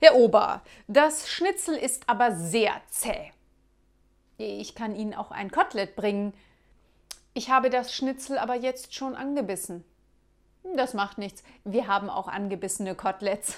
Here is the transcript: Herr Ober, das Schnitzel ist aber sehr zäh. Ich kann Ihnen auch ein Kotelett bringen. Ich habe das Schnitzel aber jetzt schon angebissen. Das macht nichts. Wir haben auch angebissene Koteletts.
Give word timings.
Herr 0.00 0.14
Ober, 0.14 0.62
das 0.86 1.28
Schnitzel 1.28 1.74
ist 1.74 2.08
aber 2.08 2.36
sehr 2.36 2.80
zäh. 2.88 3.32
Ich 4.36 4.76
kann 4.76 4.94
Ihnen 4.94 5.12
auch 5.12 5.32
ein 5.32 5.50
Kotelett 5.50 5.96
bringen. 5.96 6.34
Ich 7.34 7.50
habe 7.50 7.68
das 7.68 7.92
Schnitzel 7.92 8.38
aber 8.38 8.54
jetzt 8.54 8.94
schon 8.94 9.16
angebissen. 9.16 9.84
Das 10.76 10.94
macht 10.94 11.18
nichts. 11.18 11.42
Wir 11.64 11.88
haben 11.88 12.10
auch 12.10 12.28
angebissene 12.28 12.94
Koteletts. 12.94 13.56